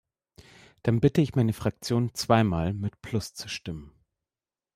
[0.81, 3.91] Dann bitte ich meine Fraktion, zweimal mit Plus zu stimmen.